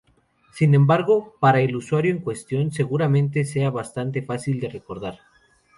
[0.51, 5.19] Sin embargo, para el usuario en cuestión seguramente sea bastante fácil de recordar.